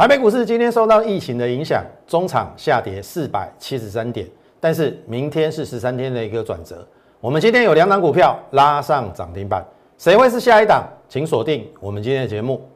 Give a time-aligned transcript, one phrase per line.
[0.00, 4.26] 台北股市今天受到疫情的影响，中场下跌四百七十三点，
[4.58, 6.88] 但是明天是十三天的一个转折。
[7.20, 9.62] 我们今天有两档股票拉上涨停板，
[9.98, 10.88] 谁会是下一档？
[11.06, 12.66] 请锁定我们今天的节目。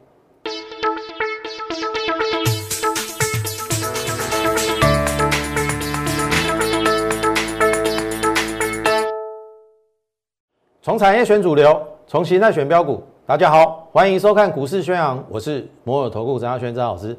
[10.83, 13.03] 从产业选主流，从形态选标股。
[13.27, 17.17] 大家好，欢迎收看股市宣扬，我是摩尔投顾张亚轩张老师。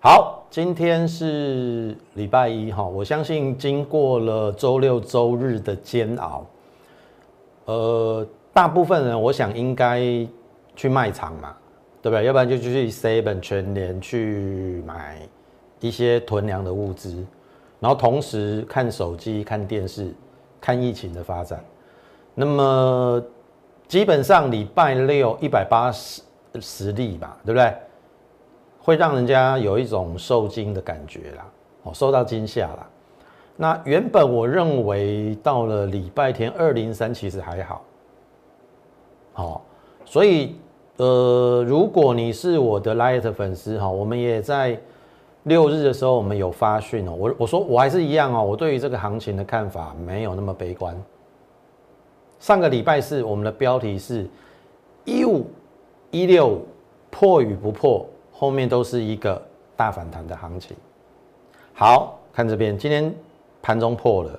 [0.00, 6.44] 好，今天是礼拜一哈，我相信经过了周六周日的煎熬，
[7.66, 10.00] 呃，大部分人我想应该
[10.74, 11.54] 去卖场嘛，
[12.02, 12.24] 对不对？
[12.24, 15.20] 要不然就去 Seven 全年去买
[15.78, 17.24] 一些囤粮的物资，
[17.78, 20.12] 然后同时看手机、看电视、
[20.60, 21.64] 看疫情的发展。
[22.34, 23.22] 那么
[23.88, 26.22] 基本上礼拜六一百八十
[26.60, 27.72] 十例吧，对不对？
[28.82, 31.46] 会让人家有一种受惊的感觉啦，
[31.82, 32.86] 哦，受到惊吓啦。
[33.56, 37.82] 那原本我认为到了礼拜天二零三其实还好，
[39.32, 39.62] 好，
[40.04, 40.56] 所以
[40.98, 44.78] 呃，如果你是我的 Light 粉丝哈，我们也在
[45.44, 50.96] 六日的时候我们有发讯哦，我我说我还是一样哦，我对于这个行情的看法没有那么悲观。
[52.38, 54.26] 上个礼拜四，我们的标题是
[55.04, 55.46] 一五
[56.10, 56.66] 一六五
[57.10, 59.40] 破与不破，后面都是一个
[59.76, 60.76] 大反弹的行情。
[61.72, 63.14] 好看这边，今天
[63.62, 64.38] 盘中破了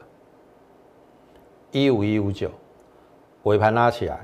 [1.71, 2.49] 一五一五九，
[3.43, 4.19] 尾盘拉起来，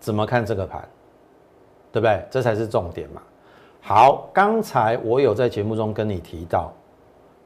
[0.00, 0.86] 怎么看这个盘？
[1.92, 2.22] 对不对？
[2.30, 3.22] 这才是重点嘛。
[3.80, 6.72] 好，刚才我有在节目中跟你提到，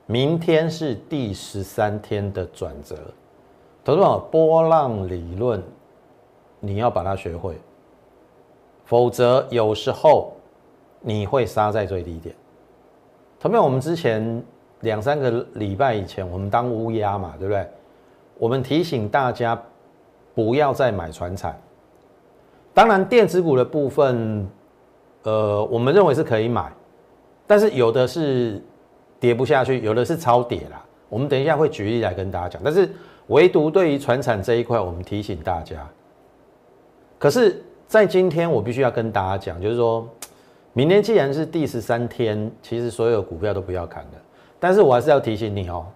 [0.06, 2.96] 明天是第十三天的转折。
[3.90, 5.60] 投资者波浪理论，
[6.60, 7.56] 你要把它学会，
[8.84, 10.32] 否则有时候
[11.00, 12.32] 你会杀在最低点。
[13.40, 14.40] 同样，我们之前
[14.82, 17.66] 两三个礼拜以前，我们当乌鸦嘛，对不对？
[18.38, 19.60] 我们提醒大家
[20.36, 21.60] 不要再买船产。
[22.72, 24.48] 当然，电子股的部分，
[25.24, 26.72] 呃，我们认为是可以买，
[27.44, 28.62] 但是有的是
[29.18, 30.80] 跌不下去，有的是超跌啦。
[31.08, 32.88] 我们等一下会举例来跟大家讲，但是。
[33.30, 35.88] 唯独对于船产这一块，我们提醒大家。
[37.16, 40.08] 可是，在今天我必须要跟大家讲，就是说，
[40.72, 44.18] 明天既然是第十三天，其实所有股票都不要砍的。
[44.58, 45.86] 但是我还是要提醒你哦，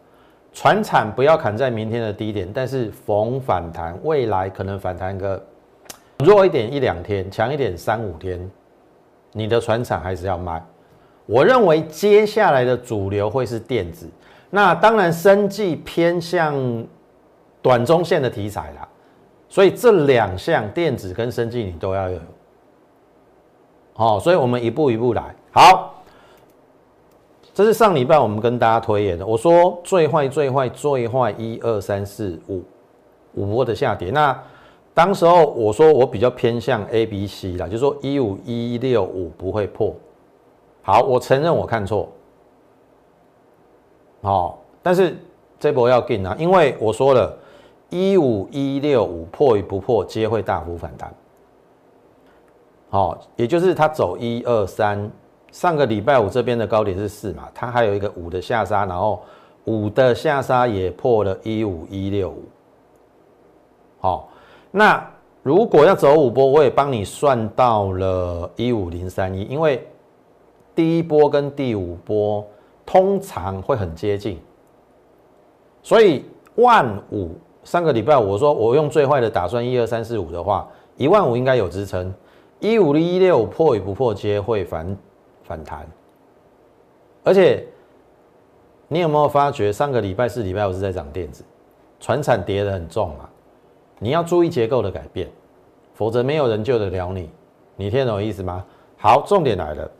[0.52, 5.44] 船产不要砍在明天的低点，但是逢反弹，未来可能反弹个
[6.20, 8.48] 弱一点一两天，强一点三五天，
[9.32, 10.64] 你的船产还是要卖。
[11.26, 14.08] 我认为接下来的主流会是电子，
[14.50, 16.86] 那当然生计偏向。
[17.64, 18.86] 短中线的题材啦，
[19.48, 22.18] 所以这两项电子跟生技你都要有，
[23.94, 25.34] 好，所以我们一步一步来。
[25.50, 25.94] 好，
[27.54, 32.62] 这是上礼拜我们跟大家推演的，我说最坏最坏最坏一二三四五
[33.32, 34.38] 五波的下跌，那
[34.92, 39.96] 当时候我说我比较偏向 A、B、C 啦，就说一五一六五不会破。
[40.82, 42.12] 好，我承认我看错，
[44.20, 45.16] 好，但是
[45.58, 47.34] 这波要进啊，因为我说了。
[47.90, 51.14] 一五一六五破与不破，皆会大幅反弹。
[52.90, 55.10] 好，也就是它走一二三，
[55.52, 59.22] 上个礼拜五这边的高点是四嘛，它还有一个五的下杀，然后
[59.64, 62.42] 五的下杀也破了一五一六五。
[64.00, 64.28] 好，
[64.70, 65.04] 那
[65.42, 69.86] 如果要走五波，我也帮你算到了一五零三一，因为
[70.74, 72.44] 第一波跟第五波
[72.84, 74.40] 通常会很接近，
[75.82, 76.24] 所以
[76.56, 77.30] 万五。
[77.64, 82.12] 上个礼拜我说我用最坏的打算一二三四五的话，一万五应该有支撑，
[82.60, 84.96] 一五零一六破与不破皆会反
[85.42, 85.86] 反弹。
[87.24, 87.66] 而且
[88.86, 91.42] 你有没有发觉上个礼拜四礼拜五是在涨电子，
[91.98, 93.28] 船产跌得很重嘛？
[93.98, 95.30] 你要注意结构的改变，
[95.94, 97.30] 否则没有人救得了你。
[97.76, 98.62] 你听懂意思吗？
[98.98, 99.90] 好，重点来了，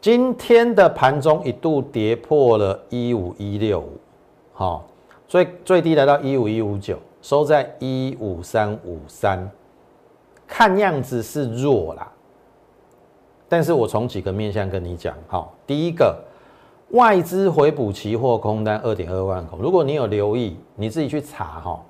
[0.00, 3.92] 今天的盘中一度跌破了一五一六五，
[4.52, 4.84] 好。
[5.28, 9.50] 最最低来到一五一五九，收在一五三五三，
[10.46, 12.10] 看样子是弱啦。
[13.48, 16.16] 但是我从几个面向跟你讲，好，第一个，
[16.90, 21.80] 外资回补期货空单二点二万口，如果你有留意，你自己去查哈。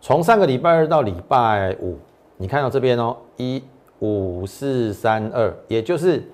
[0.00, 1.96] 从上个礼拜二到礼拜五，
[2.36, 3.62] 你看到这边哦，一
[3.98, 6.28] 五四三二，也就是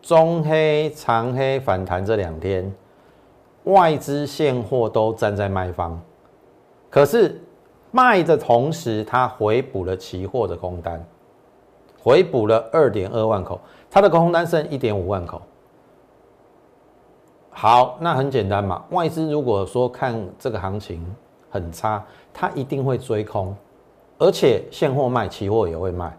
[0.00, 2.72] 中黑、长黑反弹这两天。
[3.66, 6.00] 外资现货都站在卖方，
[6.88, 7.40] 可是
[7.90, 11.04] 卖的同时，它回补了期货的空单，
[12.00, 13.60] 回补了二点二万口。
[13.90, 15.40] 它的空单剩一点五万口。
[17.50, 21.04] 好，那很简单嘛，外资如果说看这个行情
[21.48, 23.56] 很差，它一定会追空，
[24.18, 26.16] 而且现货卖，期货也会卖。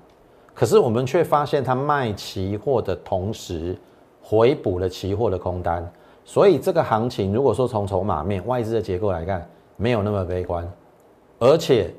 [0.54, 3.78] 可是我们却发现，它卖期货的同时
[4.22, 5.88] 回补了期货的空单，
[6.28, 10.70] 所以这个行情如果说从筹码面、外资的结构来看，没有那么悲观，
[11.40, 11.90] 而且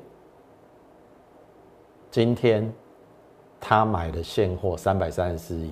[2.11, 2.71] 今天
[3.59, 5.71] 他买的现货三百三十四亿，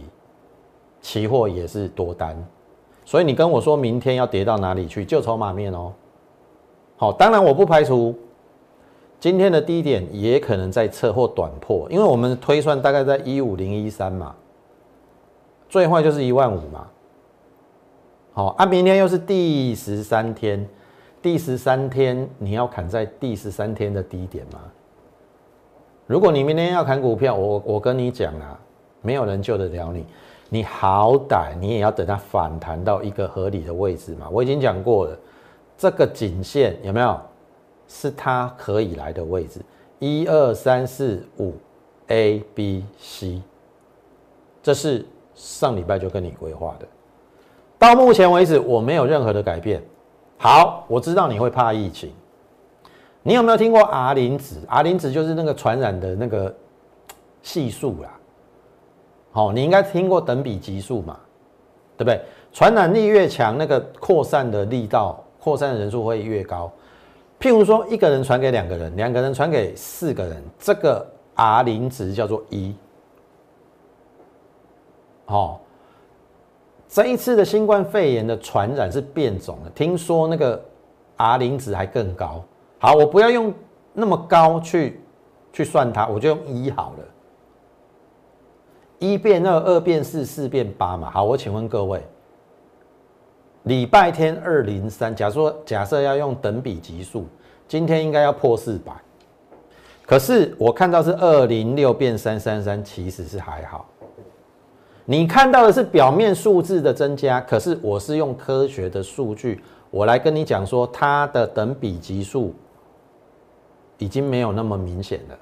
[1.01, 2.36] 期货也是多单，
[3.06, 5.06] 所以你跟我说明天要跌到哪里去？
[5.06, 5.94] 就筹码面哦。
[6.95, 8.15] 好，当然我不排除。
[9.19, 14.36] 今天的低点也可能在测或短破，因为我们推算大概在一五零一三嘛，
[15.69, 16.88] 最坏就是一万五嘛。
[18.38, 20.63] 好，啊，明天又是第十三天，
[21.24, 24.60] 第十三天你要砍在第十三天的低点吗？
[26.06, 28.56] 如果你明天要砍股票，我我跟你讲啊，
[29.01, 30.06] 没有人救得了你，
[30.50, 34.30] 你好歹你也要等它反弹到一个合理的位置嘛。
[34.30, 35.18] 我已经讲过了，
[35.75, 37.19] 这个颈线有没有？
[37.88, 39.62] 是它可以来的位置，
[39.98, 41.56] 一二三四五
[42.10, 43.42] ，A B C，
[44.62, 45.04] 这是
[45.34, 46.88] 上礼拜就跟你规划的，
[47.79, 49.81] 到目前为止我没有任何的改变。
[50.38, 52.12] 好，我知道你会怕疫情，
[53.24, 56.56] 你有没有听过 R 零值？R 零值就是那个传染的那个
[57.41, 58.09] 系数啦。
[59.31, 61.19] 好，你应该听过等比级数嘛，
[61.95, 62.21] 对不对？
[62.53, 66.71] 传染力越强，那个扩散的力道、扩散的人数会越高。
[67.39, 72.75] 譬如说，一个人传给两个人，两个人传给四个人，这个 R 零值叫做一。
[75.25, 75.62] 好，
[76.89, 80.63] 这一次的新冠肺炎的传染是变种的，听说那个
[81.16, 82.44] R 零值还更高。
[82.80, 83.54] 好，我不要用
[83.94, 85.01] 那么高去
[85.51, 87.04] 去算它，我就用一好了。
[89.00, 91.12] 一变二，二变四，四变八嘛。
[91.12, 92.01] 好，我请问各位。
[93.63, 97.25] 礼拜天二零三，假说假设要用等比级数，
[97.68, 98.94] 今天应该要破四百，
[100.06, 103.86] 可是我看到是二零六变三三三，其实是还好。
[105.09, 112.54] 你看到的是表面数字的增加，可是我是用科学的数据，我来跟你讲说，它的等比级数
[113.98, 115.39] 已经没有那么明显了，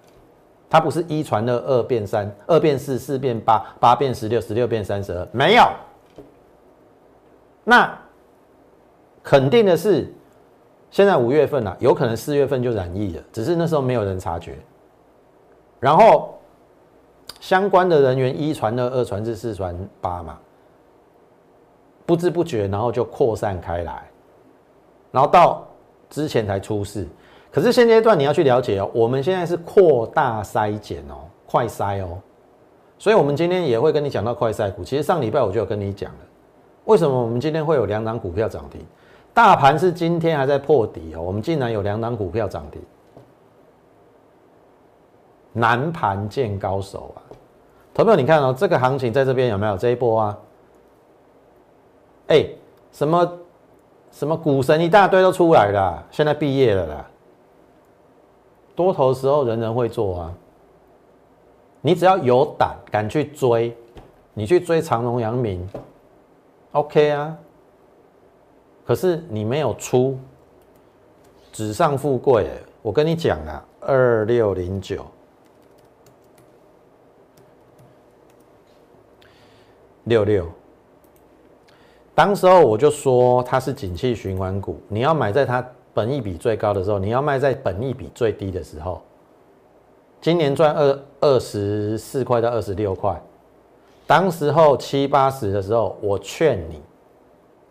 [0.70, 5.68] 它不是一传二，二变三，二变四，四变八，八变十六，十六变三十二，没有。
[7.64, 7.98] 那。
[9.28, 10.08] 肯定的是，
[10.92, 14.56] 现在五月份了，有可能四月份就染疫了，只是那时候没有人察觉。
[15.80, 16.35] 然后
[17.46, 20.36] 相关的人员一传二，二传四，四传八嘛，
[22.04, 24.10] 不知不觉，然后就扩散开来，
[25.12, 25.64] 然后到
[26.10, 27.08] 之前才出事。
[27.52, 32.18] 可是现阶段你要去了解哦，我们现在是扩大筛检哦，快筛哦，
[32.98, 34.84] 所以我们今天也会跟你讲到快筛股。
[34.84, 36.20] 其实上礼拜我就有跟你讲了，
[36.86, 38.84] 为什么我们今天会有两档股票涨停？
[39.36, 42.82] 大盘是今天还在破底哦，我们竟然有两档股票涨停，
[45.54, 47.22] 难盘见高手啊！
[47.96, 50.38] 投票你看哦，这个行情在这边有没有这一波啊？
[52.28, 52.46] 哎，
[52.92, 53.34] 什么
[54.12, 57.06] 什么股神一大堆都出来了，现在毕业了啦。
[58.76, 60.34] 多头时候人人会做啊，
[61.80, 63.74] 你只要有胆敢去追，
[64.34, 65.66] 你去追长隆、阳明
[66.74, 67.38] ，OK 啊。
[68.86, 70.20] 可是你没有出
[71.54, 72.46] 纸上富贵，
[72.82, 75.06] 我跟你讲啊，二六零九
[80.06, 80.48] 六六，
[82.16, 89.02] 当时候我就说它是景气循环股，你要买在它本益比最高的时候，你要卖在本益比最低的时候。
[90.22, 93.22] 今年赚二二十四块到二十六块，
[94.08, 96.82] 当时候七八十的时候，我劝你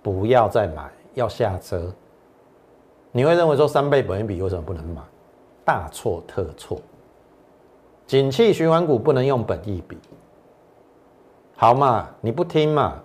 [0.03, 0.91] 不要再买。
[1.15, 1.95] 要下车，
[3.13, 5.01] 你会认为说三倍本益比为什么不能买？
[5.65, 6.81] 大错特错。
[8.05, 9.97] 景气循环股不能用本益比，
[11.57, 12.09] 好嘛？
[12.21, 13.01] 你不听嘛？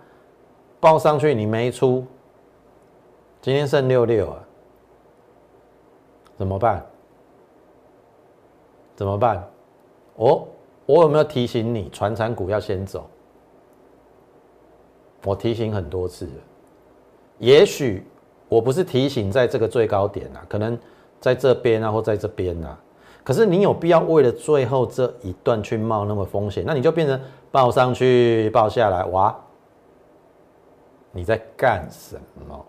[0.79, 2.05] 报上去你没出，
[3.41, 4.39] 今天剩六六啊，
[6.37, 6.85] 怎么办？
[8.95, 9.47] 怎么办？
[10.15, 10.47] 我
[10.85, 13.09] 我有没有提醒你，传产股要先走？
[15.23, 16.31] 我提醒很多次了。
[17.37, 18.05] 也许
[18.47, 20.77] 我不是提醒在这个最高点啊，可能
[21.19, 22.79] 在这边啊，或在这边啊。
[23.23, 26.63] 可是你有必要为了最后这一段去冒那么风险？
[26.65, 27.19] 那你就变成
[27.51, 29.35] 报上去，报下来，哇！
[31.11, 32.15] 你在干什
[32.47, 32.65] 么？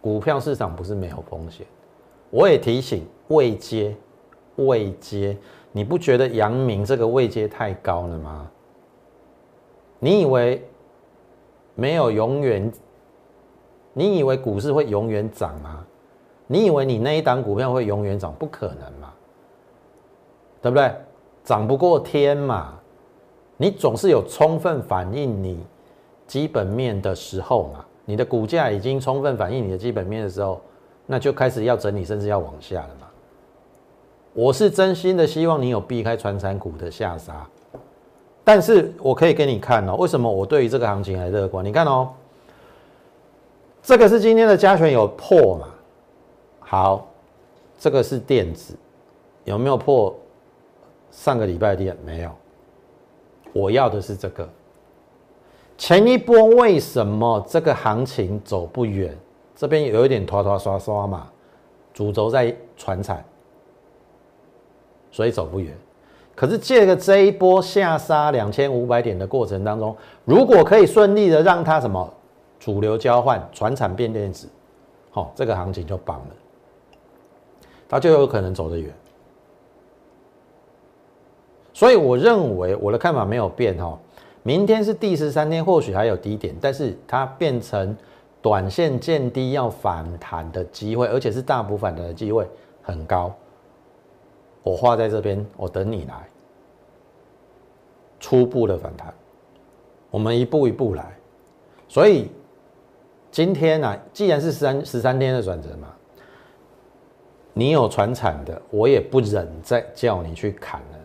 [0.00, 1.66] 股票市场不是没有风险。
[2.30, 3.96] 我也提醒未接，
[4.56, 5.36] 未接，
[5.72, 8.50] 你不觉得阳明这个位阶太高了吗？
[9.98, 10.62] 你以为
[11.74, 12.72] 没有永远？
[13.92, 15.86] 你以为股市会永远涨吗？
[16.46, 18.34] 你以为你那一档股票会永远涨？
[18.38, 19.12] 不可能嘛，
[20.60, 20.92] 对不对？
[21.44, 22.74] 涨不过天嘛。
[23.56, 25.64] 你总是有充分反映你
[26.26, 27.84] 基本面的时候嘛。
[28.04, 30.60] 你的股价已经充分反映你的基本面的时候，
[31.06, 33.06] 那就开始要整理，甚至要往下了嘛。
[34.34, 37.46] 我是真心的希望你有避开传产股的下杀，
[38.42, 41.64] 但是我可以给你看哦，为什么我对于这个行情还乐观？
[41.64, 42.10] 你看哦，
[43.82, 45.68] 这个是今天的加权有破嘛？
[46.74, 47.06] 好，
[47.78, 48.74] 这个是电子，
[49.44, 50.12] 有没有破
[51.08, 51.96] 上个礼拜的？
[52.04, 52.32] 没有。
[53.52, 54.48] 我要的是这个。
[55.78, 59.16] 前一波为什么这个行情走不远？
[59.54, 61.28] 这边有一点拖拖刷刷嘛，
[61.92, 63.24] 主轴在船产，
[65.12, 65.72] 所以走不远。
[66.34, 72.12] 可是借个这一波下杀两千五百点的过程当中，如果可以顺利的让它什么
[72.58, 74.48] 主流交换，船产变电子，
[75.12, 76.26] 好，这个行情就棒了，
[77.94, 78.92] 它就有可能走得远。
[81.72, 83.96] 所以我认为我的看法没有变哈。
[84.42, 87.96] 明天是第十三天，或许还有低点，但是它变成
[88.42, 92.44] 短线见低要反弹的机会，而且是大幅反弹的机会
[92.82, 93.32] 很高。
[94.64, 96.28] 我画在这边，我等你来。
[98.18, 99.14] 初步的反弹，
[100.10, 101.16] 我们一步一步来。
[101.86, 102.28] 所以
[103.30, 105.93] 今天呢，既然是三十三天的转折嘛，
[107.54, 110.98] 你有传产的，我也不忍再叫你去砍了。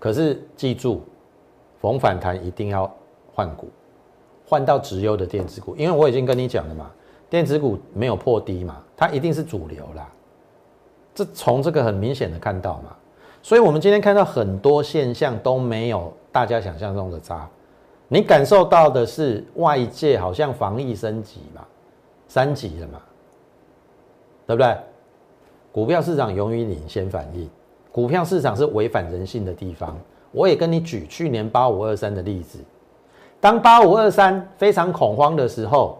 [0.00, 1.00] 可是记住。
[1.78, 2.90] 逢反弹一定要
[3.32, 3.68] 换股，
[4.48, 6.90] 换到直优的电子股，因为我已经跟你讲了嘛，
[7.28, 10.10] 电子股没有破低嘛，它一定是主流啦。
[11.14, 12.96] 这从这个很明显的看到嘛，
[13.42, 17.48] 所以我们今天看到很多现象都没有大家想象中的差，
[18.08, 21.62] 你感受到的是外界好像防疫升级嘛，
[22.26, 23.02] 三级了嘛，
[24.46, 24.76] 对不对？
[25.76, 27.46] 股票市场永远领先反应，
[27.92, 29.94] 股票市场是违反人性的地方。
[30.32, 32.58] 我也跟你举去年八五二三的例子，
[33.42, 35.98] 当八五二三非常恐慌的时候，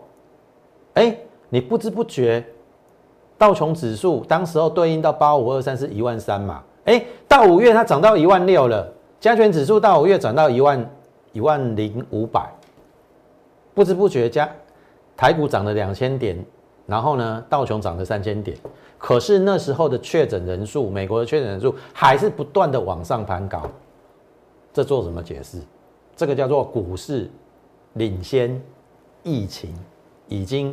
[0.94, 1.14] 哎，
[1.50, 2.42] 你不知不觉，
[3.36, 8.90] 道琼指数当时候对应到八五二三是一万三嘛，哎，到五月它涨到一万六了，
[9.20, 10.90] 加权指数到五月涨到一万
[11.34, 12.50] 一万零五百，
[13.74, 14.50] 不知不觉加
[15.14, 16.42] 台股涨了两千点，
[16.86, 18.56] 然后呢，道琼涨了三千点，
[18.96, 23.68] 可是那时候的确诊人数，美国的确诊人数还是不断的往上攀高。
[24.72, 25.60] 这做什么解释？
[26.14, 27.28] 这个叫做股市
[27.94, 28.62] 领先
[29.24, 29.74] 疫情，
[30.28, 30.72] 已经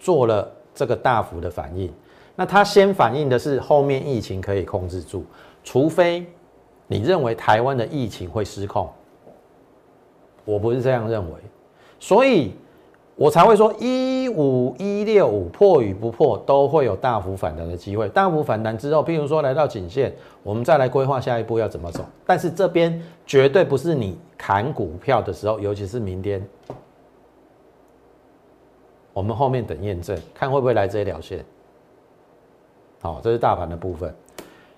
[0.00, 1.92] 做了这个大幅的反应。
[2.34, 5.24] 那它先反映的是后面疫情可以控制住，
[5.62, 6.26] 除非
[6.88, 8.90] 你认为台湾的疫情会失控，
[10.44, 11.38] 我不是这样认为，
[12.00, 12.52] 所以。
[13.20, 18.08] 我才会说一五一六五破与不破都会有大幅反弹的机会。
[18.08, 20.10] 大幅反弹之后，譬如说来到颈线，
[20.42, 22.02] 我们再来规划下一步要怎么走。
[22.24, 26.42] 但是这边绝对不是你砍股票的时候，尤其是明天，
[29.12, 31.44] 我们后面等验证，看会不会来这一条线。
[33.02, 34.14] 好，这是大盘的部分。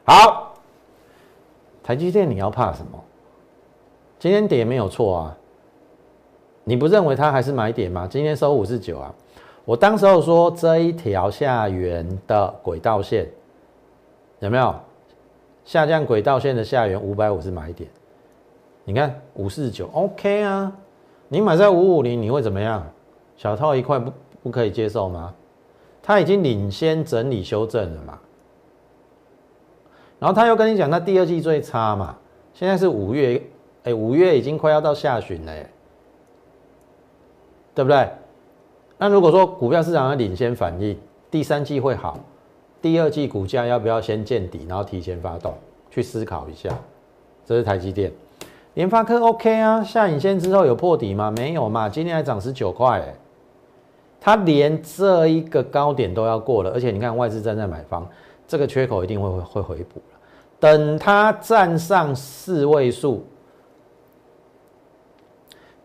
[0.03, 0.53] 好，
[1.81, 2.99] 台积电你要怕什么？
[4.19, 5.39] 今天跌没有错啊。
[6.65, 8.07] 你不认为它还是买点吗？
[8.09, 9.15] 今天收五四九啊！
[9.65, 13.29] 我当时候说这一条下缘的轨道线
[14.41, 14.75] 有没有
[15.65, 16.05] 下降？
[16.05, 17.89] 轨道线的下缘五百五是买点。
[18.85, 20.73] 你看五四九，OK 啊！
[21.29, 22.85] 你买在五五零，你会怎么样？
[23.37, 24.13] 小套一块不
[24.45, 25.35] 不可以接受吗？
[26.03, 28.19] 它已经领先整理修正了嘛。
[30.19, 32.17] 然后他又跟你讲，那第二季最差嘛。
[32.55, 33.43] 现在是五月，
[33.85, 35.53] 哎，五月已经快要到下旬了。
[37.75, 38.09] 对不对？
[38.99, 40.97] 那如果说股票市场要领先反应，
[41.31, 42.19] 第三季会好，
[42.81, 45.55] 第二季股价要不要先见底，然后提前发动？
[45.91, 46.71] 去思考一下。
[47.45, 48.13] 这是台积电，
[48.75, 49.83] 联发科 OK 啊？
[49.83, 51.33] 下影线之后有破底吗？
[51.37, 51.89] 没有嘛？
[51.89, 53.15] 今天还涨十九块，哎，
[54.21, 58.07] 它连这一个高点都要过了，而且你看外资正在买方，
[58.47, 60.01] 这个缺口一定会会回补。
[60.61, 63.27] 等它站上四位数。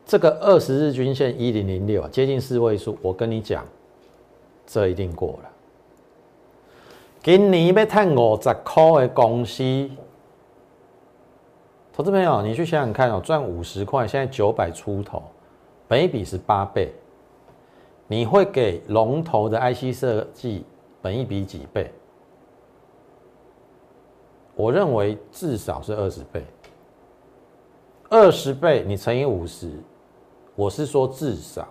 [0.08, 2.98] 这个二十日均线一零零六啊，接近四位数。
[3.02, 3.66] 我跟你讲，
[4.66, 5.50] 这一定过了。
[7.22, 9.90] 今年要赚五十块的公司，
[11.92, 15.22] 投资朋友，你去想想看哦，赚五十块，现在九百出头，
[15.90, 16.94] 本比是八倍，
[18.08, 20.64] 你会给龙头的 IC 设计
[21.02, 21.92] 本一比几倍？
[24.56, 26.46] 我认为至少是二十倍。
[28.10, 29.70] 二十倍你乘以五十，
[30.58, 31.68] 我是说至少。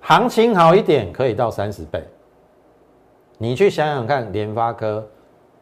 [0.00, 2.02] 行情好一点可以到三十倍。
[3.36, 5.06] 你去想想看，联发科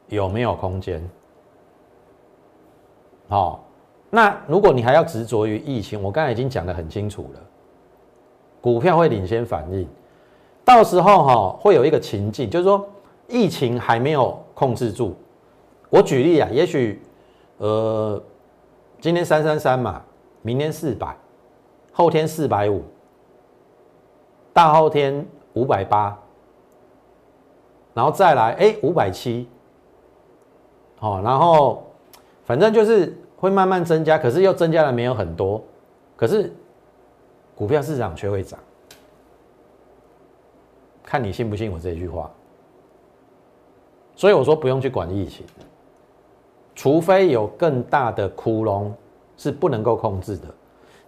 [0.06, 1.02] 有没有空间？
[3.28, 3.64] 好，
[4.08, 7.40] 那如果你还要执着于疫情，我刚才已经讲得很清楚了，
[8.60, 9.88] 股票会领先反应，
[10.64, 12.88] 到时候哈会有一个情境，就是说
[13.26, 15.16] 疫情还没有控制住。
[15.90, 17.02] 我举例啊，也许
[17.58, 18.22] 呃
[19.06, 20.02] 今天三三三嘛，
[20.42, 21.16] 明天四百，
[21.92, 22.82] 后天四百五，
[24.52, 26.18] 大后天五百八，
[27.94, 29.48] 然后再来哎五百七，
[30.98, 31.84] 好，然后。
[32.44, 35.62] 反正就是会慢慢增加，可是又增加的没有很多，
[36.16, 36.52] 可是
[37.54, 38.58] 股票市场却会涨，
[41.04, 42.28] 看你信不信我这句话。
[44.16, 45.46] 所以我说不用去管疫情，
[46.76, 48.92] 除非有更大的窟窿
[49.37, 50.47] 是不能够控制的。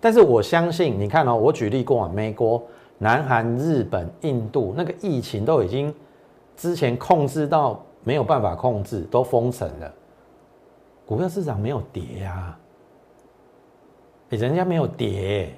[0.01, 2.61] 但是我相信，你看哦，我举例过啊，美国、
[2.99, 5.95] 南韩、日本、印度那个疫情都已经
[6.57, 9.93] 之前控制到没有办法控制，都封城了。
[11.07, 12.57] 股票市场没有跌呀，
[14.29, 15.55] 人家没有跌，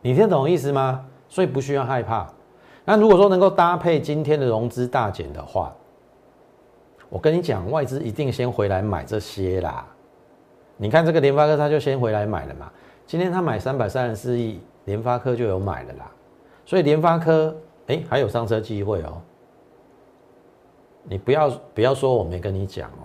[0.00, 1.04] 你听懂意思吗？
[1.28, 2.28] 所以不需要害怕。
[2.84, 5.72] 那如果说能够搭配今天的融资大减的话，
[7.12, 9.86] 我跟你讲，外资一定先回来买这些啦。
[10.78, 12.72] 你看这个联发科，他就先回来买了嘛。
[13.06, 16.10] 今天他买三百三十四亿，联发科就有买了啦。
[16.64, 17.54] 所以联发科，
[17.88, 19.20] 哎，还有上车机会哦。
[21.02, 23.04] 你不要不要说我没跟你讲哦。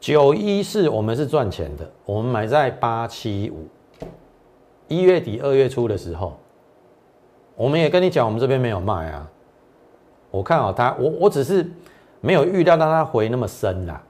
[0.00, 3.68] 九一四我们是赚钱的，我们买在八七五，
[4.88, 6.36] 一月底二月初的时候，
[7.54, 9.30] 我们也跟你讲，我们这边没有卖啊。
[10.32, 11.64] 我看好它，我我只是
[12.26, 14.02] 没有预料到它回那么深啦。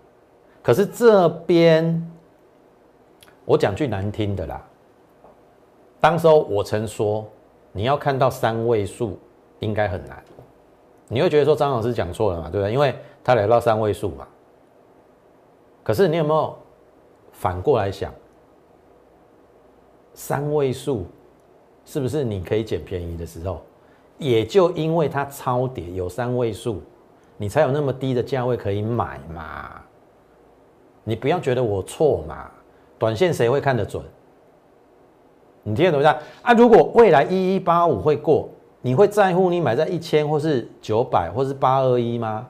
[0.62, 2.10] 可是这边
[3.44, 4.66] 我讲句难听的啦，
[6.00, 7.28] 当时候我曾说，
[7.72, 9.18] 你要看到三位数
[9.58, 10.24] 应该很难，
[11.08, 12.72] 你会觉得说张老师讲错了嘛，对不对？
[12.72, 14.26] 因为他来到三位数嘛。
[15.84, 16.56] 可是你有没有
[17.32, 18.10] 反过来想，
[20.14, 21.04] 三位数
[21.84, 23.60] 是不是你可以捡便宜的时候？
[24.18, 26.82] 也就因为它超跌有三位数，
[27.36, 29.70] 你才有那么低的价位可以买嘛。
[31.04, 32.50] 你不要觉得我错嘛，
[32.98, 34.02] 短线谁会看得准？
[35.62, 36.06] 你听得懂没？
[36.42, 38.48] 啊，如果未来一一八五会过，
[38.82, 42.48] 你会在乎你买在一千或是九百或是八二一吗？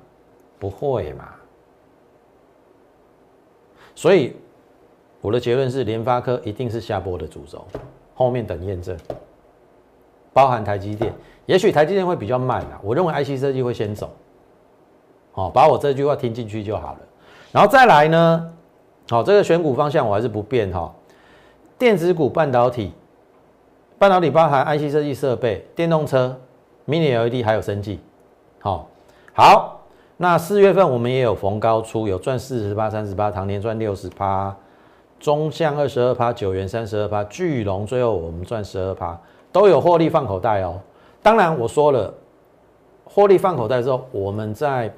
[0.59, 1.29] 不会嘛。
[3.95, 4.37] 所以
[5.23, 7.67] 我的结论是，联发科一定是下波的主轴，
[8.15, 8.97] 后面等验证，
[10.33, 11.13] 包含台积电，
[11.47, 12.81] 也许台积电会比较慢啊。
[12.83, 14.11] 我认为 IC 设计会先走，
[15.37, 16.99] 好，把我这句话听进去就好了。
[17.53, 18.51] 然后再来呢，
[19.11, 20.91] 好，这个选股方向我还是不变哈，
[21.79, 22.91] 电子股、半导体，
[23.99, 26.35] 半导体包含 IC 设计设备、电动车、
[26.89, 28.01] Mini LED 还有生技，
[28.61, 28.89] 好，
[29.35, 29.75] 好。
[30.17, 34.57] 那四月份我们也有逢高出，有赚四十八、三十八，唐年赚六十八，
[35.21, 39.21] 中向二十二趴，九元三十二趴，巨龙最后我们赚十二趴，
[39.53, 40.81] 都有获利放口袋哦。
[41.23, 42.15] 当然我说了，
[43.05, 44.91] 获利放口袋之后，我们在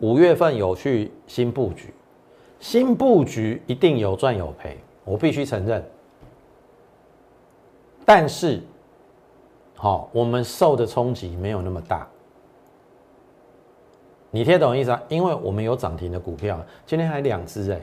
[0.00, 1.94] 五月份有去新布局，
[2.58, 5.84] 新布局一定有赚有赔，我必须承认。
[8.04, 8.60] 但是，
[9.76, 12.06] 好，我们受的冲击没有那么大。
[14.30, 15.02] 你听懂意思啊？
[15.08, 17.80] 因为我们有涨停的股票，今天还两只哎。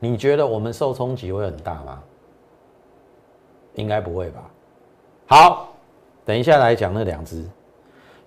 [0.00, 2.02] 你觉得我们受冲击会很大吗？
[3.74, 4.50] 应该不会吧。
[5.26, 5.68] 好，
[6.24, 7.44] 等一下来讲那两只。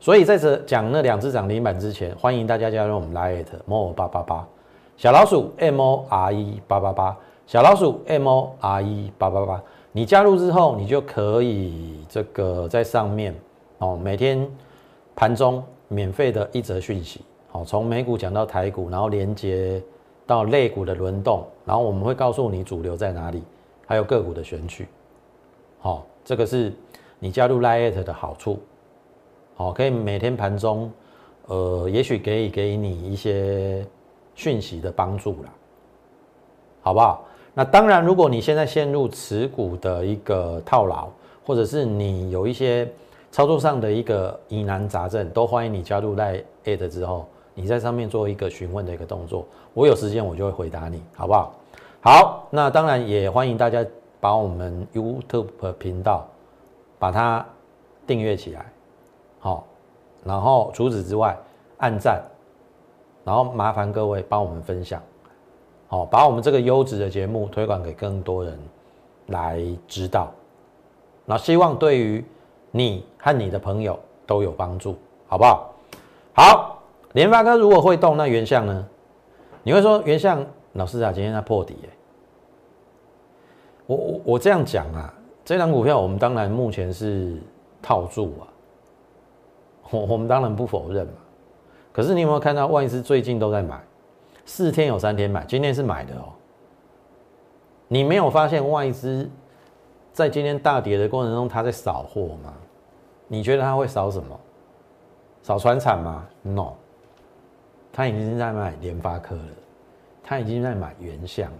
[0.02, 4.48] 所以在这讲那两只涨停板之前，欢迎大家加入我们 Lite More 八八八
[4.98, 9.62] 小老鼠 M O R E 八八八小老鼠 M O R E 八八八。
[9.92, 13.34] 你加入之后，你就可以这个在上面
[13.78, 14.46] 哦，每天
[15.16, 15.64] 盘中。
[15.94, 19.84] 免费的一则讯息，好，从美股讲到台股，然后连接
[20.26, 23.44] 到类股的轮动，然后我们会告诉你主流在哪里，
[23.86, 24.88] 还有个股的选取，
[25.80, 26.72] 好，这个是
[27.20, 28.58] 你加入 Lite 的好处，
[29.62, 30.92] 好，可以每天盘中，
[31.46, 33.86] 呃，也许可以给你一些
[34.34, 35.50] 讯息的帮助啦，
[36.82, 37.24] 好不好？
[37.54, 41.10] 那当然，如果你现在陷入持股的一个套牢，
[41.46, 42.90] 或者是你有一些。
[43.34, 51.54] 操作上的一个疑难杂症，都欢迎你加入在 at 之后，你在上面做一个询问的一个动作，我有时间我就会回答你，好不好？
[52.02, 53.86] 好，那当然也欢迎大家
[54.20, 56.28] 把我们 YouTube 频道
[57.00, 57.46] 把它
[58.06, 58.71] 订阅起来，
[59.42, 59.66] 好，
[60.24, 61.38] 然后除此之外，
[61.80, 62.22] 按赞，
[63.26, 65.02] 然后麻烦各位帮我们分享，
[65.88, 68.58] 好，把我们这个优质的节目推广给更多人
[69.28, 70.32] 来知道。
[71.26, 72.24] 那希望对于
[72.70, 74.96] 你和你的朋友都有帮助，
[75.28, 75.74] 好不好？
[76.34, 76.80] 好，
[77.14, 78.88] 联发科如果会动，那原相呢？
[79.64, 81.90] 你会说原相老师啊，今天在破底耶。
[83.88, 87.42] 我我我这样讲啊，这张股票我们当然目前是
[87.82, 88.48] 套住啊，
[89.92, 91.14] 我我们当然不否认嘛。
[91.94, 93.80] 可是你有没有看到外资最近都在买，
[94.46, 96.34] 四天有三天买，今天是买的哦。
[97.88, 99.30] 你没有发现外资
[100.14, 102.54] 在今天大跌的过程中，他在扫货吗？
[103.28, 104.40] 你觉得他会扫什么？
[105.44, 106.74] 扫船产吗？No，
[107.92, 109.42] 他已经在买联发科了，
[110.24, 111.58] 他已经在买原相了。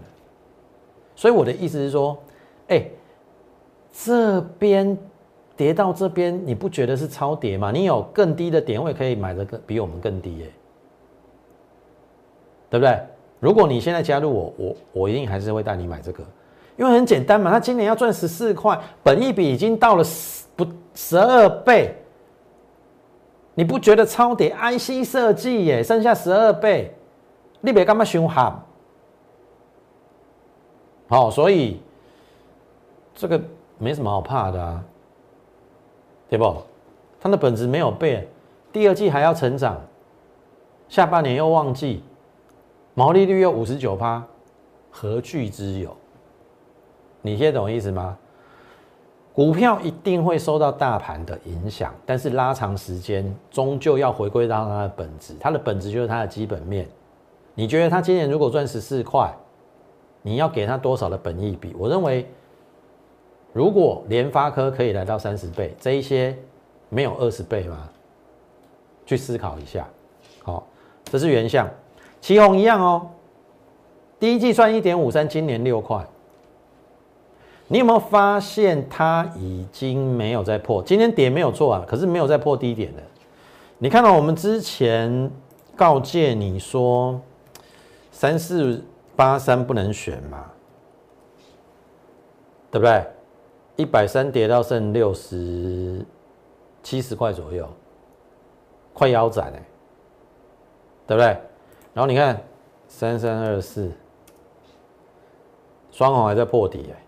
[1.14, 2.16] 所以我的意思是说，
[2.68, 2.86] 哎，
[3.92, 4.96] 这边
[5.62, 7.70] 跌到这边，你不觉得是超跌吗？
[7.70, 10.46] 你有更低的点位可以买的更比我们更低耶，
[12.68, 13.00] 对不对？
[13.38, 16.24] 如果你现在加入我，我我一定还是会带你买这个，
[16.76, 21.94] 因为很简单嘛，他今年要赚十四块，本一笔已经到了十不十二倍，
[23.54, 26.92] 你不觉得超跌？IC 设计耶，剩下十二倍，
[27.60, 28.52] 你别干嘛凶悍？
[31.08, 31.80] 好，所以
[33.14, 33.40] 这个
[33.78, 34.84] 没什么好怕的啊，
[36.32, 36.62] 对不？
[37.20, 38.26] 它的本质没有变，
[38.72, 39.78] 第二季还要成长，
[40.88, 42.02] 下半年又旺季，
[42.94, 44.24] 毛利率又五十九趴，
[44.90, 45.94] 何惧之有？
[47.20, 48.16] 你听懂意思吗？
[49.34, 56.88] 股票一定会受到大盘的影响，但是拉长时间，终究要回归到它的本质，它的本质就是它的基本面。
[57.54, 59.30] 你觉得它今年如果赚十四块？
[60.22, 61.74] 你要给他多少的本益比？
[61.78, 62.26] 我认为，
[63.52, 66.36] 如果联发科可以来到三十倍，这一些
[66.88, 67.88] 没有二十倍吗？
[69.04, 69.86] 去思考一下。
[70.42, 70.66] 好，
[71.04, 71.68] 这是原相，
[72.20, 73.10] 旗宏一样哦。
[74.18, 76.04] 第一季算一点五三，今年六块。
[77.68, 80.82] 你有没有发现它已经没有在破？
[80.82, 83.02] 今天跌没有错啊，可是没有在破低点的。
[83.78, 85.30] 你看到我们之前
[85.76, 87.20] 告诫你说
[88.10, 88.82] 三四。
[89.14, 90.46] 八三不能选嘛，
[92.70, 93.06] 对不对？
[93.76, 96.04] 一百三跌到剩六十
[96.82, 97.68] 七十块左右，
[98.92, 99.62] 快腰斩哎，
[101.06, 101.26] 对不对？
[101.94, 102.42] 然后你看
[102.88, 103.90] 三三二四，
[105.90, 107.04] 双红还在破底哎，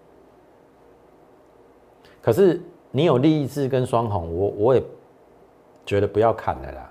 [2.23, 4.83] 可是你有利益志跟双红，我我也
[5.85, 6.91] 觉得不要砍了啦，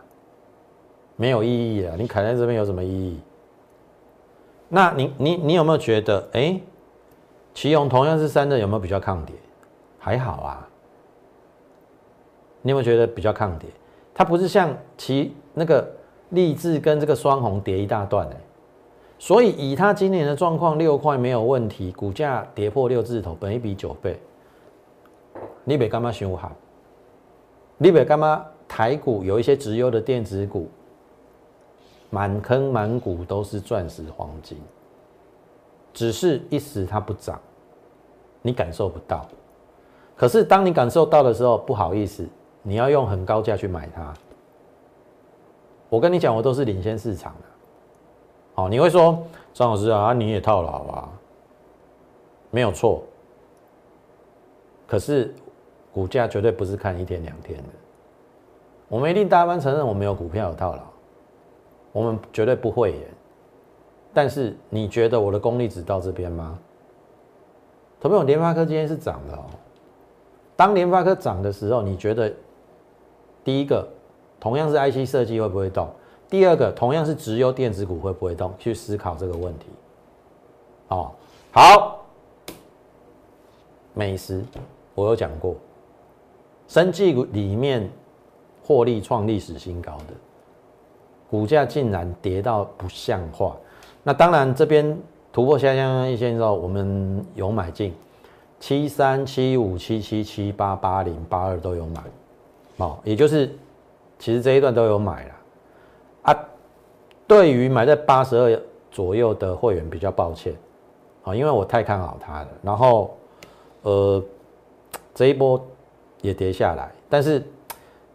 [1.16, 1.96] 没有意义啊！
[1.98, 3.20] 你砍在这边有什么意义？
[4.70, 6.60] 那你你你有没有觉得，哎，
[7.54, 9.36] 奇勇同样是三的，有没有比较抗跌？
[10.04, 10.68] 还好啊。
[12.62, 13.70] 你有没有觉得比较抗跌？
[14.14, 15.90] 它不是像其那个
[16.32, 18.38] 立志跟这个双红跌一大段哎，
[19.18, 24.20] 所以以它今年的状况，六块没有问题，股价跌破六字头，本一比九倍，
[25.64, 26.52] 你别干嘛想好？
[27.78, 28.46] 你别干嘛？
[28.68, 30.70] 台股有一些直优的电子股。
[32.10, 34.56] 满坑满谷都是钻石黄金，
[35.92, 37.42] 只是一时它不涨，
[38.44, 39.28] 你感受不到。
[40.24, 42.26] 可是当你感受到的时候，不好意思，
[42.62, 44.14] 你要用很高价去买它。
[45.90, 47.40] 我跟你讲，我都是领先市场的。
[48.54, 49.22] 好，你会说
[49.54, 51.10] 张老师啊，你也套牢啊？
[52.52, 53.04] 没有错。
[54.88, 55.36] 可是
[55.92, 57.70] 股价绝对不是看一天两天的。
[58.88, 60.84] 我们一定大方承认，我们有股票有套牢。
[61.92, 63.08] 我们绝对不会耶，
[64.14, 66.58] 但是你觉得我的功力只到这边吗？
[68.00, 69.44] 同朋友，联发科今天是涨的哦。
[70.64, 72.32] 当联发科涨的时候，你觉得
[73.44, 73.86] 第一个
[74.40, 75.90] 同样是 IC 设计会不会动？
[76.30, 78.54] 第二个同样是直优电子股会不会动？
[78.58, 79.66] 去思考这个问题。
[80.88, 81.12] 哦，
[81.52, 82.06] 好，
[83.94, 84.42] 美食
[84.96, 85.54] 我有讲过，
[86.70, 87.90] 生技股里面
[88.64, 90.14] 获利创历史新高的。
[91.30, 93.58] 股价竟然跌到不像话，
[94.02, 94.98] 那当然这边
[95.34, 97.94] 突破下降一线之后，我们有买进
[98.64, 102.02] 七三七五七七七八八零八二都有买，
[102.78, 103.54] 哦，也就是
[104.18, 105.34] 其实这一段都有买了
[106.22, 106.40] 啊。
[107.28, 110.56] 对于买在八十二左右的会员比较抱歉，
[111.26, 113.18] 啊，因为我太看好它了，然后
[113.82, 114.24] 呃
[115.14, 115.62] 这一波
[116.22, 117.44] 也跌下来，但是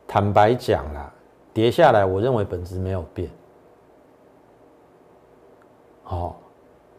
[0.06, 1.12] 坦白讲啦。
[1.52, 3.28] 跌下来，我认为本质没有变。
[6.04, 6.40] 好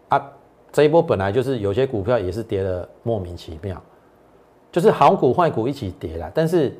[0.09, 0.31] 啊，
[0.71, 3.81] 这一波本来就是有些股票也是跌的莫名其妙，
[4.71, 6.31] 就是好股坏股一起跌了。
[6.33, 6.73] 但是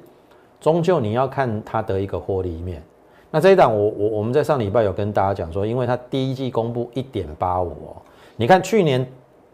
[0.60, 2.84] 终究你要看它的一个获利面。
[3.32, 8.02] 那这一档我我我们在上礼拜有跟大家讲说，因为它第一季公布一点八五哦，
[8.36, 9.08] 你看去年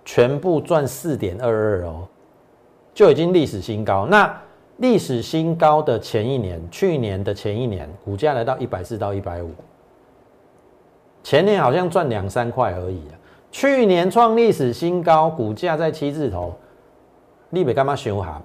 [0.04, 2.08] 全部赚四点二二哦，
[2.93, 4.06] 就已经历史新高。
[4.06, 4.41] 那
[4.78, 9.52] 历史新高的前一年，去年的前一年，股价来到一百四到一百五，
[11.24, 13.15] 前年好像赚两三块而已啊。
[13.55, 16.53] 去年创历史新高，股价在七字头，
[17.51, 18.41] 立北干嘛修好？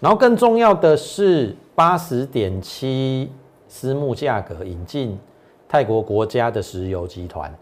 [0.00, 3.30] 然后更重要的是八十点七
[3.68, 5.18] 私募价格引进
[5.68, 7.54] 泰国国家的石油集团，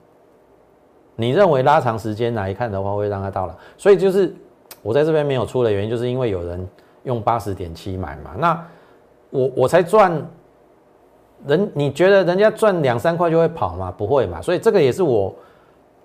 [1.16, 3.58] 你认为拉长时间来看的话，会让它到了？
[3.76, 4.32] 所以就是
[4.82, 6.64] 我在这边没有出的原因，就是因为有人。
[7.02, 8.66] 用八十点七买嘛，那
[9.30, 10.10] 我我才赚
[11.46, 13.94] 人，你觉得人家赚两三块就会跑吗？
[13.96, 15.32] 不会嘛，所以这个也是我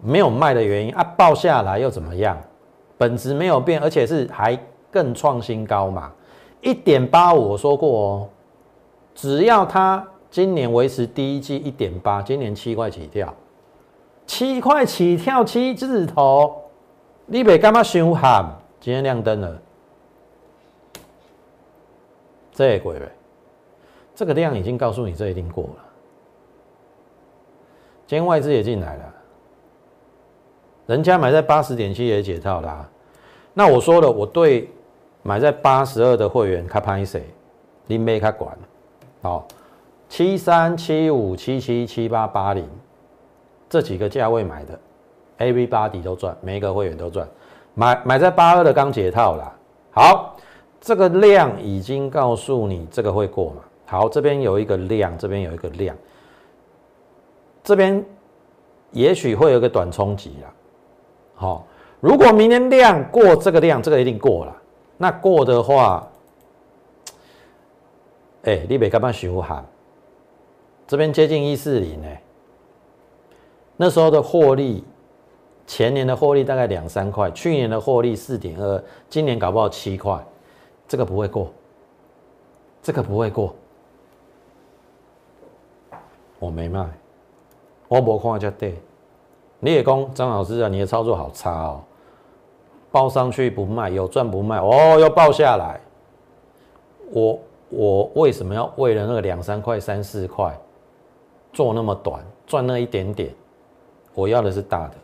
[0.02, 1.04] 没有卖的原因啊。
[1.18, 2.38] 报下来又怎么样？
[2.98, 4.56] 本质没有变，而且是还
[4.92, 6.12] 更创新高嘛，
[6.62, 7.50] 一点八五。
[7.50, 8.30] 我说过哦，
[9.16, 13.34] 只要它今年维持第一季一点八，今年七块起跳，
[14.28, 16.62] 七块起跳七字头，
[17.26, 18.46] 你别干嘛凶喊？
[18.80, 19.62] 今天亮灯了。
[22.54, 23.12] 这鬼呗，
[24.14, 25.86] 这个量已经告诉你这一定过了。
[28.06, 29.14] 今天外资也进来了，
[30.92, 32.86] 人家买在八十点七也解套啦。
[33.54, 34.70] 那我说了，我对
[35.24, 37.24] 买在八十二的会员，他拍谁？
[37.88, 38.54] 你没他管。
[39.22, 39.48] 好，
[40.10, 42.68] 七三七五七七七八八零
[43.70, 44.78] 这几个价位买的
[45.38, 47.26] ，A V 八底都赚，每一个会员都赚。
[47.74, 49.56] 买买在八二的刚解套啦。
[49.92, 50.36] 好。
[50.84, 53.62] 这个量已经告诉你这个会过嘛？
[53.86, 55.96] 好，这边有一个量，这边有一个量，
[57.64, 58.04] 这边
[58.90, 60.52] 也许会有一个短冲击啦。
[61.42, 61.66] 好，
[62.00, 64.56] 如果明天量过这个量，这个一定过了。
[64.96, 66.08] 那过的话，
[68.44, 69.66] 哎，你别干嘛修喊？
[70.86, 72.08] 这边接近一四零呢，
[73.76, 74.84] 那时候的获利，
[75.66, 80.24] 前年的获利大概两三块，去年的获利四点二，今年搞不好七块。
[80.88, 81.52] 这个不会过，
[82.84, 83.56] 这个不会过，
[86.38, 86.88] 我没卖，
[87.88, 88.80] 我无看就对。
[89.62, 91.82] 你也讲张老师啊，你的操作好差哦，
[92.92, 95.80] 报上去不卖，有赚不卖，哦，要报下来。
[97.12, 100.54] 我我为什么要为了那个两三块、三四块
[101.54, 103.34] 做那么短，赚那一点点？
[104.14, 104.96] 我要的是大的，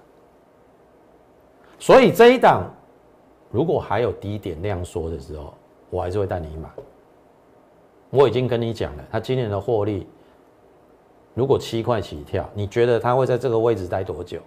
[1.80, 2.70] 所以这一档
[3.50, 5.54] 如果还有低点量缩的时候。
[5.90, 6.68] 我还是会带你买。
[8.10, 10.06] 我已经跟你讲了，他今年的获利
[11.38, 14.40] 如果七块起跳，你觉得他会在这个位置待多久？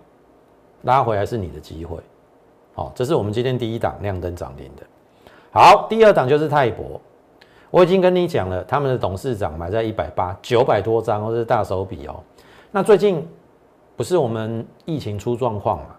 [0.83, 1.97] 拉回来是你的机会。
[2.75, 4.83] 好，这是我们今天第一档亮灯涨停的。
[5.53, 7.01] 好，第二档就是泰博。
[7.71, 12.21] 我已经跟你讲了，他们的董事长买在一百八九百多张，或是大手笔哦。
[12.73, 13.25] 那最近
[13.95, 15.95] 不是我们疫情出状况嘛？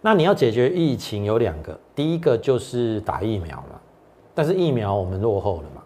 [0.00, 3.78] 那你要解决疫情有两个，第一个就是打疫苗嘛。
[4.34, 5.82] 但是疫苗我们落后了嘛，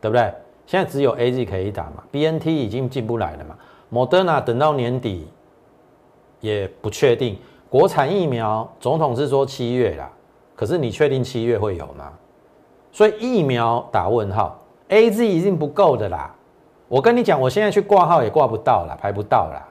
[0.00, 0.34] 对不对？
[0.72, 3.54] 现在只有 A Z 可以打嘛，B N T 已经进不来了嘛。
[3.92, 5.28] Moderna 等到年底
[6.40, 7.38] 也不确定。
[7.68, 10.10] 国产疫苗总统是说七月啦，
[10.56, 12.10] 可是你确定七月会有吗？
[12.90, 14.58] 所以疫苗打问号
[14.88, 16.34] ，A Z 已经不够的啦。
[16.88, 19.68] 我跟你讲，我现在去挂号也挂不到了，排不到啦。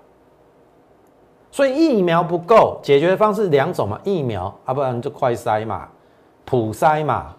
[1.49, 5.89] 所以疫苗不够，解决方式两种嘛，疫苗啊，不然就快筛嘛，
[6.45, 7.33] 普筛嘛。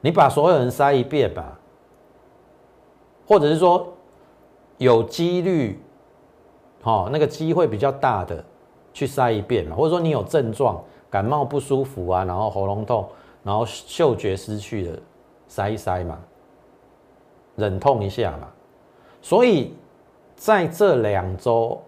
[0.00, 1.56] 你把所有人筛一遍吧，
[3.26, 3.92] 或者是说
[4.78, 5.80] 有几率，
[6.82, 8.44] 哦，那个机会比较大的
[8.92, 13.08] 去筛一遍嘛，或者说你有症状，感冒不舒服啊，然后喉咙痛，
[13.42, 14.98] 然后嗅觉失去的
[15.48, 16.18] 筛一筛嘛，
[17.56, 18.48] 忍痛一下嘛。
[19.20, 19.74] 所以
[20.36, 21.80] 在这两周，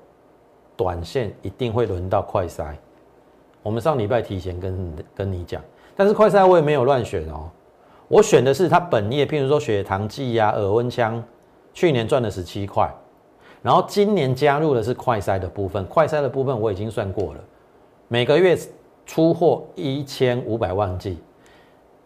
[0.76, 2.74] 短线一定会轮到快筛。
[3.62, 5.62] 我们上礼拜提前跟跟你讲，
[5.94, 7.50] 但是快筛我也没有乱选哦。
[8.08, 11.22] 我选的是它本业，譬如说血糖计呀、耳温枪，
[11.74, 12.90] 去年赚了十七块，
[13.60, 17.40] 然后今年加入的是快筛的部分，快筛的部分我已经算过了，
[18.08, 18.58] 每个月
[19.04, 21.18] 出货一千五百万剂，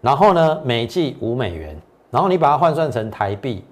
[0.01, 3.65] 然后呢每剂五美元，然后你把它换算成台币，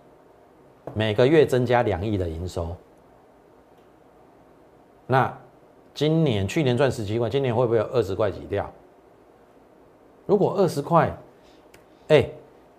[0.95, 2.69] 每个月增加两亿的营收，
[5.09, 5.37] 那
[5.93, 8.71] 今年去年赚十七块，今年会不会有二十块挤掉？
[10.27, 11.13] 如果二十块。
[12.11, 12.29] 哎，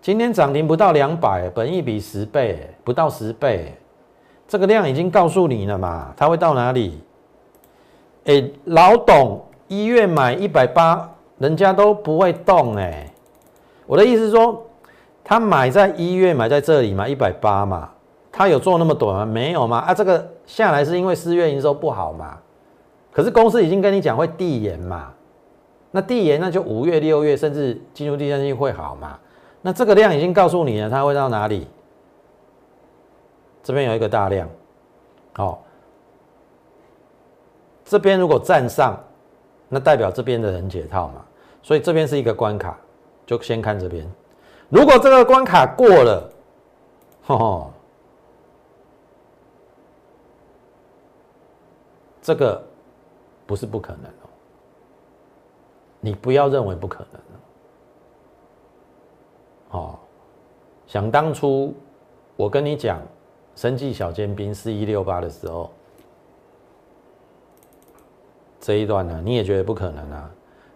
[0.02, 3.74] 今天涨停不到两百，本一比十倍，不到十倍，
[4.46, 6.13] 这个量已经告诉你了嘛？
[6.17, 7.02] 它会到哪里？
[8.26, 13.10] 哎，老董一月买一百八，人家都不会动哎。
[13.86, 14.65] 我的意思是说，
[15.24, 17.89] 他买在一月买在这里嘛，一百八嘛，
[18.34, 19.26] 他有做那么短吗？
[19.26, 19.78] 没有嘛？
[19.78, 22.38] 啊，这个下来是因为四月营收不好嘛？
[23.13, 25.13] 可是公司已经跟你讲会递延嘛？
[25.91, 29.19] 那递延那就五月、六月甚至进入第三季会好嘛？
[29.62, 31.67] 那这个量已经告诉你了，它会到哪里？
[33.62, 34.49] 这边有一个大量，
[35.34, 35.63] 好，
[37.86, 38.97] 这边如果站上，
[39.69, 41.23] 那代表这边的人解套嘛？
[41.62, 42.75] 所以这边是一个关卡，
[43.25, 44.10] 就先看这边。
[44.69, 46.32] 如果这个关卡过了，
[47.23, 47.71] 吼，
[52.21, 52.63] 这个
[53.45, 54.12] 不是不可能。
[56.01, 57.21] 你不要认为不可能
[59.79, 59.97] 哦。
[60.87, 61.73] 想当初
[62.35, 62.99] 我跟你讲，
[63.55, 65.69] 生计小尖兵四一六八的时候，
[68.59, 70.29] 这一段呢，你也觉得不可能啊？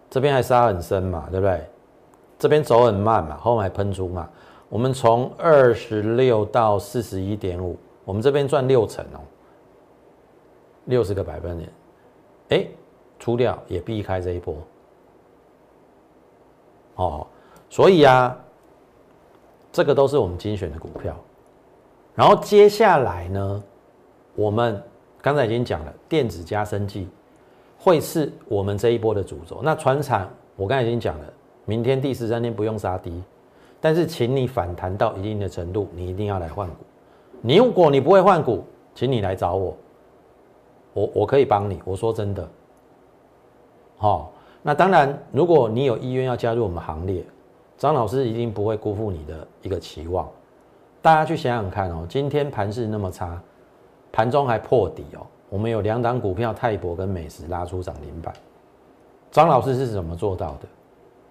[0.08, 1.62] 这边还杀很深嘛，对不对？
[2.38, 4.28] 这边走很慢嘛，后面还喷出嘛。
[4.68, 9.20] 我们从二十六到四十一点五，我们这边赚六成哦，
[10.86, 11.72] 六十个百分点。
[12.48, 12.66] 哎，
[13.18, 14.56] 出掉也避开这一波。
[16.96, 17.26] 哦，
[17.70, 18.36] 所以啊，
[19.72, 21.16] 这个都是我们精选的股票。
[22.14, 23.62] 然后接下来呢，
[24.34, 24.82] 我们
[25.22, 27.08] 刚才已经讲了，电子加生技
[27.78, 29.60] 会是我们这一波的主轴。
[29.62, 31.32] 那船厂，我刚才已经讲了。
[31.66, 33.22] 明天第十三天不用杀低，
[33.80, 36.76] 但是请你反弹到一定的程度，你一定要来换股。
[37.40, 39.76] 你如果你不会换股，请你来找我，
[40.94, 41.82] 我我可以帮你。
[41.84, 42.48] 我说真的，
[43.98, 44.32] 好，
[44.66, 47.24] 那当然，如果你有意愿要加入我们行列，
[47.78, 50.28] 张老师一定不会辜负你的一个期望。
[51.00, 53.40] 大家去想想看哦，今天盘势那么差，
[54.10, 58.34] 盘中还破底哦，我们有两档股票泰博跟美食拉出涨停板，
[59.30, 60.66] 张老师是怎么做到的？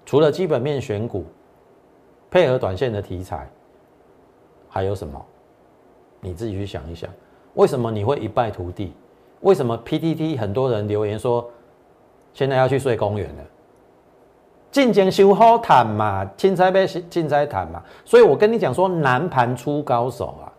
[0.06, 1.26] 除了基本面选股，
[2.32, 3.50] 配合短线的题材，
[4.70, 5.22] 还有什么？
[6.22, 7.10] 你自己去想一想，
[7.56, 8.94] 为什么你会一败涂地？
[9.42, 11.46] 为什么 PTT 很多人留言说，
[12.36, 13.44] 现在要去睡公园了？
[14.70, 17.82] 进前修好谈嘛，青菜被青菜谈嘛。
[18.04, 20.52] 所以我跟你讲说，难盘出高手啊，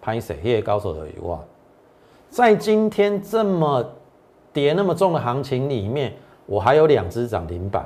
[0.00, 0.38] 拍谁？
[0.44, 1.40] 那些高手的话，
[2.30, 3.84] 在今天这么
[4.52, 6.14] 跌那么重的行情里面，
[6.46, 7.84] 我还有两只涨停板。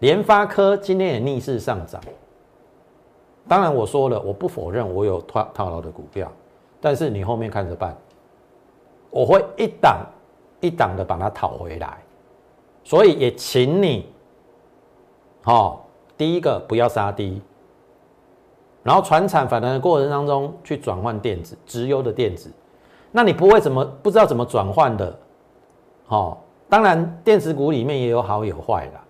[0.00, 1.98] 联发科今天也逆势上涨，
[3.48, 6.30] 当然我说了，我不否认我有套套牢的股票，
[6.78, 7.96] 但是你后面看着办，
[9.10, 10.06] 我会一档
[10.60, 11.96] 一档的把它讨回来，
[12.82, 14.06] 所以也请你，
[15.42, 17.40] 好，第一个不要杀低，
[18.82, 22.50] 然后船产反弹的过程当中去转换电子，直优的电子，
[23.12, 25.16] 那你不会怎么不知道怎么转换的，
[26.06, 29.00] 好，当然电子股里面也有好有坏的。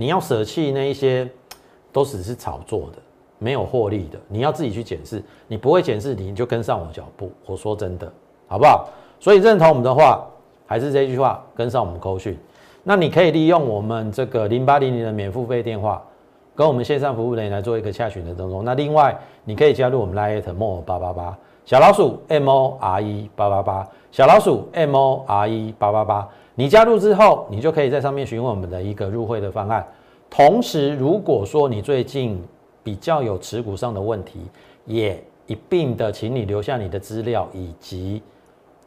[0.00, 1.28] 你要舍弃那一些，
[1.92, 2.98] 都只是炒作的，
[3.38, 4.18] 没有获利的。
[4.28, 7.32] 你要自己去检视，你不会检视，你就跟上我脚步。
[7.46, 8.12] 我说真的，
[8.46, 8.88] 好不好？
[9.18, 10.24] 所以认同我们的话，
[10.66, 12.38] 还是这句话，跟上我们扣讯。
[12.88, 16.02] 那你可以利用我们这个零八零零的免付费电话，
[16.54, 18.64] 跟我们线上服务人员来做一个洽询的当中。
[18.64, 26.26] 那另外，你可以加入我们 Lite More 八八八小老鼠 M O R E 八八八小老鼠 M O R E 八八八。
[26.54, 29.86] 你加入之后，你就可以在上面询问我们的一个入会的方案。
[30.30, 32.42] 同时，如果说你最近
[32.82, 34.40] 比较有持股上的问题，
[34.86, 38.22] 也一并的，请你留下你的资料以及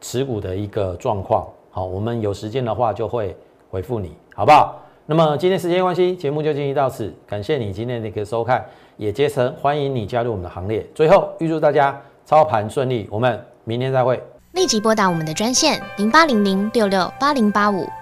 [0.00, 1.46] 持股的一个状况。
[1.70, 3.36] 好，我们有时间的话就会
[3.72, 4.78] 回复你，好不好？
[5.06, 8.62] 那么今天时间关系，节目就进行到此，感谢你今天的一个收看，
[8.98, 10.86] 也竭诚欢迎你加入我们的行列。
[10.94, 14.22] 最后，预祝大家操盘顺利，我们明天再会。
[14.52, 17.88] 立即拨打我们的专线零八零零六六八零八五